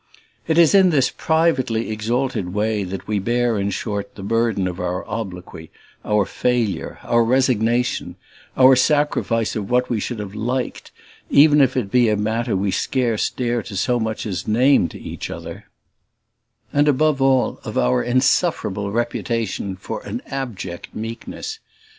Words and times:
It 0.47 0.57
is 0.57 0.73
in 0.73 0.89
this 0.89 1.11
privately 1.11 1.91
exalted 1.91 2.55
way 2.55 2.83
that 2.83 3.07
we 3.07 3.19
bear 3.19 3.59
in 3.59 3.69
short 3.69 4.15
the 4.15 4.23
burden 4.23 4.67
of 4.67 4.79
our 4.79 5.07
obloquy, 5.07 5.69
our 6.03 6.25
failure, 6.25 6.97
our 7.03 7.23
resignation, 7.23 8.15
our 8.57 8.75
sacrifice 8.75 9.55
of 9.55 9.69
what 9.69 9.91
we 9.91 9.99
should 9.99 10.17
have 10.17 10.33
liked, 10.33 10.89
even 11.29 11.61
if 11.61 11.77
it 11.77 11.91
be 11.91 12.09
a 12.09 12.17
matter 12.17 12.55
we 12.55 12.71
scarce 12.71 13.29
dare 13.29 13.61
to 13.61 13.77
so 13.77 13.99
much 13.99 14.25
as 14.25 14.47
name 14.47 14.87
to 14.89 14.99
each 14.99 15.29
other; 15.29 15.65
and 16.73 16.87
above 16.87 17.21
all 17.21 17.59
of 17.63 17.77
our 17.77 18.01
insufferable 18.01 18.89
reputation 18.89 19.75
for 19.75 20.01
an 20.03 20.23
abject 20.25 20.95
meekness. 20.95 21.59